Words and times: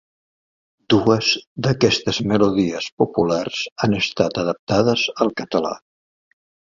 Dues 0.93 1.27
d'aquestes 1.67 2.19
melodies 2.31 2.87
populars 3.03 3.61
han 3.85 3.95
estat 3.99 4.41
adaptades 4.45 5.05
al 5.27 5.33
català. 5.43 5.75